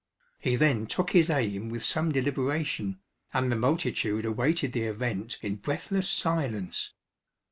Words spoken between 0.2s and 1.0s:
He then